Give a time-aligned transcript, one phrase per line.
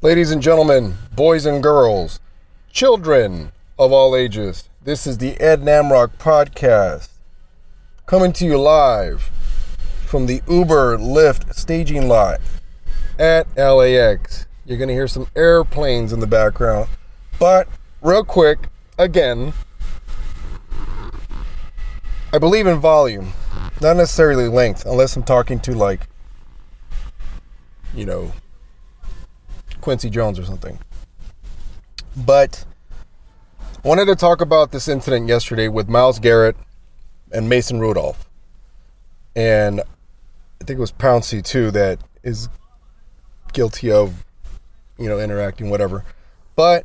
[0.00, 2.20] Ladies and gentlemen, boys and girls,
[2.70, 7.08] children of all ages, this is the Ed Namrock Podcast
[8.06, 9.28] coming to you live
[10.06, 12.40] from the Uber Lyft staging lot
[13.18, 14.46] at LAX.
[14.64, 16.88] You're going to hear some airplanes in the background.
[17.40, 17.66] But,
[18.00, 18.68] real quick,
[18.98, 19.52] again,
[22.32, 23.32] I believe in volume,
[23.80, 26.06] not necessarily length, unless I'm talking to like,
[27.92, 28.32] you know,
[29.88, 30.78] Quincy Jones or something.
[32.14, 32.66] But
[33.82, 36.58] I wanted to talk about this incident yesterday with Myles Garrett
[37.32, 38.28] and Mason Rudolph.
[39.34, 42.50] And I think it was Pouncey too that is
[43.54, 44.26] guilty of,
[44.98, 46.04] you know, interacting, whatever.
[46.54, 46.84] But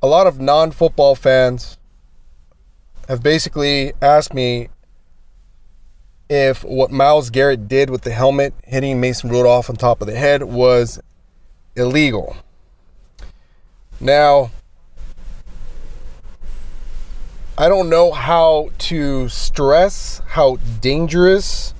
[0.00, 1.76] a lot of non football fans
[3.08, 4.68] have basically asked me
[6.30, 10.14] if what Myles Garrett did with the helmet hitting Mason Rudolph on top of the
[10.14, 11.00] head was
[11.76, 12.36] illegal.
[14.00, 14.50] Now,
[17.56, 21.74] I don't know how to stress how dangerous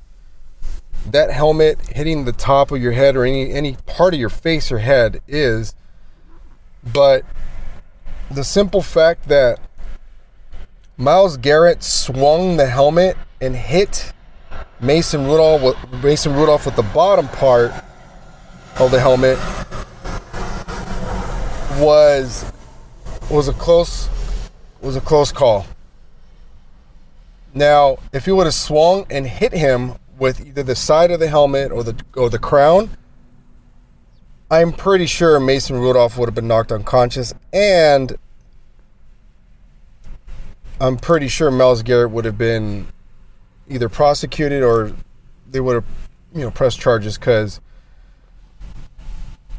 [1.11, 4.71] that helmet hitting the top of your head or any any part of your face
[4.71, 5.75] or head is,
[6.93, 7.25] but
[8.31, 9.59] the simple fact that
[10.97, 14.13] Myles Garrett swung the helmet and hit
[14.79, 17.73] Mason Rudolph with Mason Rudolph with the bottom part
[18.79, 19.39] of the helmet
[21.81, 22.45] was
[23.31, 24.09] was a close
[24.81, 25.67] was a close call.
[27.55, 31.29] Now, if he would have swung and hit him with either the side of the
[31.29, 32.91] helmet or the or the crown,
[34.51, 38.17] I'm pretty sure Mason Rudolph would have been knocked unconscious, and
[40.81, 42.89] I'm pretty sure Myles Garrett would have been
[43.69, 44.93] either prosecuted or
[45.49, 45.85] they would have,
[46.35, 47.61] you know, pressed charges because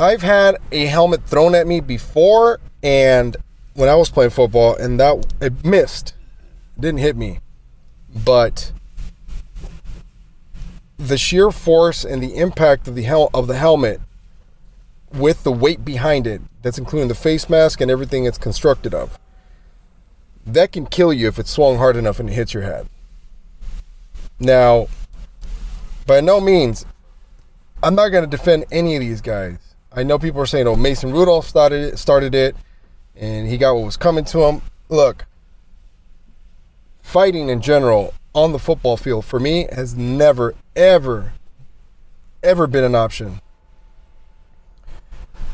[0.04, 3.38] I've had a helmet thrown at me before, and
[3.73, 6.14] when I was playing football, and that it missed,
[6.78, 7.40] didn't hit me,
[8.14, 8.73] but
[10.98, 14.02] the sheer force and the impact of the hel- of the helmet
[15.14, 19.17] with the weight behind it, that's including the face mask and everything it's constructed of,
[20.45, 22.88] that can kill you if it's swung hard enough and it hits your head.
[24.38, 24.88] Now,
[26.06, 26.86] by no means,
[27.82, 29.73] I'm not going to defend any of these guys.
[29.95, 32.55] I know people are saying, "Oh, Mason Rudolph started it, started it,
[33.15, 35.26] and he got what was coming to him." Look,
[37.02, 41.33] fighting in general on the football field for me has never, ever,
[42.42, 43.39] ever been an option.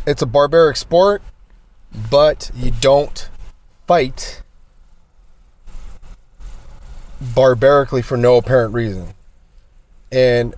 [0.06, 1.22] It's a barbaric sport,
[2.10, 3.30] but you don't
[3.86, 4.42] fight
[7.20, 9.14] barbarically for no apparent reason.
[10.12, 10.56] And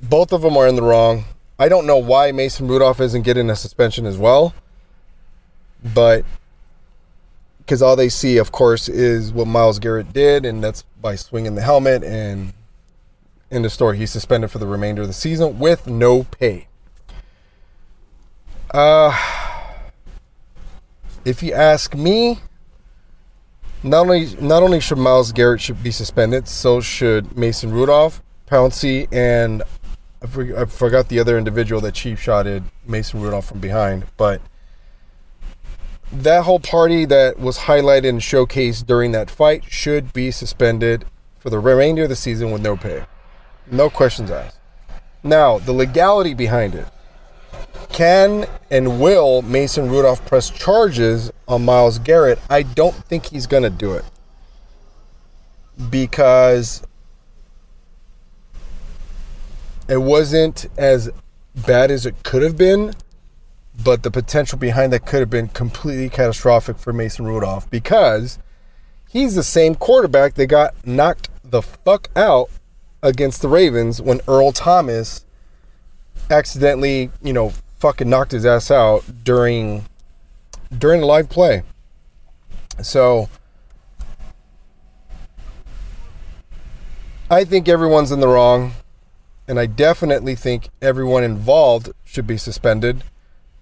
[0.00, 1.24] both of them are in the wrong.
[1.62, 4.52] I don't know why Mason Rudolph isn't getting a suspension as well,
[5.94, 6.24] but
[7.58, 11.54] because all they see, of course, is what Myles Garrett did, and that's by swinging
[11.54, 12.02] the helmet.
[12.02, 12.52] And
[13.48, 16.66] in the story, he's suspended for the remainder of the season with no pay.
[18.74, 19.16] Uh,
[21.24, 22.40] if you ask me,
[23.84, 29.06] not only not only should Myles Garrett should be suspended, so should Mason Rudolph, Pouncey,
[29.12, 29.62] and
[30.22, 34.40] I, for, I forgot the other individual that cheap shotted Mason Rudolph from behind, but
[36.12, 41.06] that whole party that was highlighted and showcased during that fight should be suspended
[41.38, 43.04] for the remainder of the season with no pay.
[43.70, 44.58] No questions asked.
[45.24, 46.86] Now, the legality behind it.
[47.88, 52.38] Can and will Mason Rudolph press charges on Myles Garrett?
[52.48, 54.04] I don't think he's going to do it.
[55.90, 56.82] Because
[59.92, 61.10] it wasn't as
[61.54, 62.94] bad as it could have been,
[63.84, 68.38] but the potential behind that could have been completely catastrophic for Mason Rudolph because
[69.06, 72.48] he's the same quarterback that got knocked the fuck out
[73.02, 75.26] against the Ravens when Earl Thomas
[76.30, 79.84] accidentally, you know, fucking knocked his ass out during
[80.78, 81.64] during a live play.
[82.80, 83.28] So
[87.30, 88.72] I think everyone's in the wrong
[89.48, 93.04] and I definitely think everyone involved should be suspended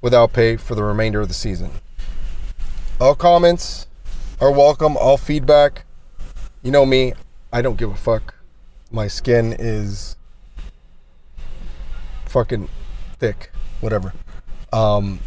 [0.00, 1.70] without pay for the remainder of the season.
[3.00, 3.86] All comments
[4.40, 5.84] are welcome, all feedback.
[6.62, 7.14] You know me,
[7.52, 8.34] I don't give a fuck.
[8.90, 10.16] My skin is
[12.26, 12.68] fucking
[13.18, 13.50] thick,
[13.80, 14.12] whatever.
[14.72, 15.20] Um,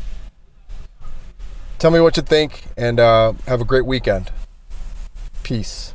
[1.80, 4.32] tell me what you think and uh, have a great weekend.
[5.44, 5.94] Peace.